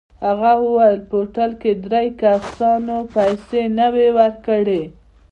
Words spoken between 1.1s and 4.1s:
هوټل کې درې کسانو پیسې نه وې